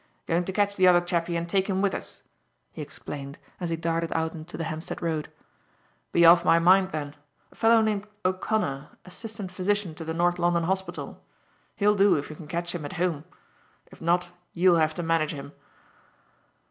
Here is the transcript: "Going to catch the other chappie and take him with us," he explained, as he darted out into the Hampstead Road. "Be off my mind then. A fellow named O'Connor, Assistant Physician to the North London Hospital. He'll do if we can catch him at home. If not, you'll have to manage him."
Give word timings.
"Going 0.25 0.45
to 0.45 0.51
catch 0.51 0.77
the 0.77 0.87
other 0.87 0.99
chappie 0.99 1.35
and 1.37 1.47
take 1.47 1.67
him 1.69 1.79
with 1.79 1.93
us," 1.93 2.23
he 2.71 2.81
explained, 2.81 3.37
as 3.59 3.69
he 3.69 3.75
darted 3.75 4.11
out 4.13 4.33
into 4.33 4.57
the 4.57 4.63
Hampstead 4.63 4.99
Road. 4.99 5.29
"Be 6.11 6.25
off 6.25 6.43
my 6.43 6.57
mind 6.57 6.89
then. 6.89 7.13
A 7.51 7.55
fellow 7.55 7.81
named 7.81 8.07
O'Connor, 8.25 8.97
Assistant 9.05 9.51
Physician 9.51 9.93
to 9.93 10.03
the 10.03 10.15
North 10.15 10.39
London 10.39 10.63
Hospital. 10.63 11.21
He'll 11.75 11.93
do 11.93 12.15
if 12.17 12.31
we 12.31 12.35
can 12.35 12.47
catch 12.47 12.73
him 12.73 12.83
at 12.83 12.93
home. 12.93 13.25
If 13.91 14.01
not, 14.01 14.29
you'll 14.53 14.77
have 14.77 14.95
to 14.95 15.03
manage 15.03 15.33
him." 15.33 15.51